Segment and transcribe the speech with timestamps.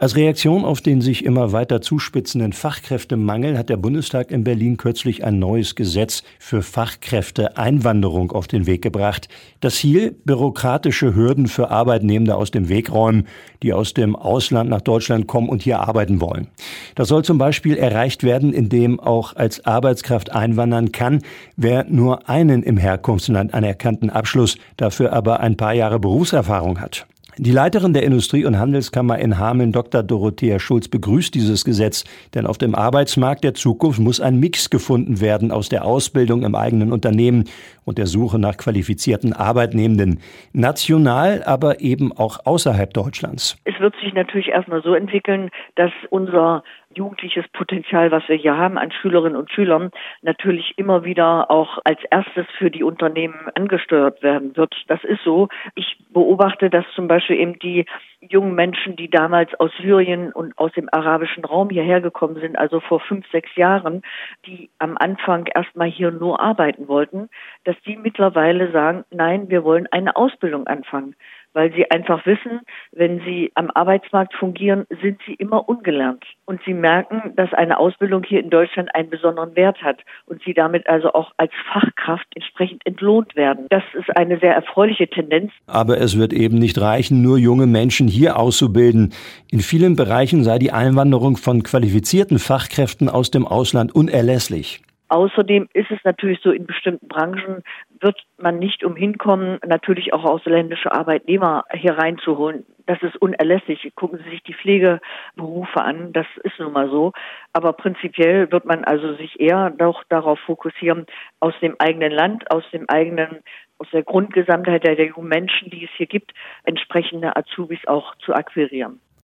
[0.00, 5.24] Als Reaktion auf den sich immer weiter zuspitzenden Fachkräftemangel hat der Bundestag in Berlin kürzlich
[5.24, 9.28] ein neues Gesetz für Fachkräfteeinwanderung auf den Weg gebracht.
[9.60, 13.26] Das Ziel, bürokratische Hürden für Arbeitnehmende aus dem Weg räumen,
[13.62, 16.48] die aus dem Ausland nach Deutschland kommen und hier arbeiten wollen.
[16.94, 21.20] Das soll zum Beispiel erreicht werden, indem auch als Arbeitskraft einwandern kann,
[21.56, 27.06] wer nur einen im Herkunftsland anerkannten Abschluss, dafür aber ein paar Jahre Berufserfahrung hat.
[27.42, 30.02] Die Leiterin der Industrie- und Handelskammer in Hameln, Dr.
[30.02, 32.04] Dorothea Schulz, begrüßt dieses Gesetz,
[32.34, 36.54] denn auf dem Arbeitsmarkt der Zukunft muss ein Mix gefunden werden aus der Ausbildung im
[36.54, 37.44] eigenen Unternehmen
[37.86, 40.20] und der Suche nach qualifizierten Arbeitnehmenden,
[40.52, 43.56] national, aber eben auch außerhalb Deutschlands.
[43.64, 46.62] Es wird sich natürlich erstmal so entwickeln, dass unser
[46.94, 49.90] jugendliches Potenzial, was wir hier haben an Schülerinnen und Schülern,
[50.22, 54.74] natürlich immer wieder auch als erstes für die Unternehmen angesteuert werden wird.
[54.88, 55.48] Das ist so.
[55.74, 57.86] Ich beobachte, dass zum Beispiel eben die
[58.20, 62.80] jungen Menschen, die damals aus Syrien und aus dem arabischen Raum hierher gekommen sind, also
[62.80, 64.02] vor fünf, sechs Jahren,
[64.46, 67.30] die am Anfang erstmal hier nur arbeiten wollten,
[67.64, 71.14] dass die mittlerweile sagen, nein, wir wollen eine Ausbildung anfangen
[71.52, 72.60] weil sie einfach wissen,
[72.92, 76.24] wenn sie am Arbeitsmarkt fungieren, sind sie immer ungelernt.
[76.44, 80.54] Und sie merken, dass eine Ausbildung hier in Deutschland einen besonderen Wert hat und sie
[80.54, 83.66] damit also auch als Fachkraft entsprechend entlohnt werden.
[83.70, 85.52] Das ist eine sehr erfreuliche Tendenz.
[85.66, 89.12] Aber es wird eben nicht reichen, nur junge Menschen hier auszubilden.
[89.50, 94.82] In vielen Bereichen sei die Einwanderung von qualifizierten Fachkräften aus dem Ausland unerlässlich.
[95.10, 97.64] Außerdem ist es natürlich so, in bestimmten Branchen
[97.98, 102.64] wird man nicht umhin kommen, natürlich auch ausländische Arbeitnehmer hier reinzuholen.
[102.86, 103.90] Das ist unerlässlich.
[103.96, 107.12] Gucken Sie sich die Pflegeberufe an, das ist nun mal so.
[107.52, 111.06] Aber prinzipiell wird man also sich eher doch darauf fokussieren,
[111.40, 113.40] aus dem eigenen Land, aus dem eigenen
[113.78, 116.32] aus der Grundgesamtheit der jungen Menschen, die es hier gibt,
[116.64, 119.00] entsprechende Azubis auch zu akquirieren.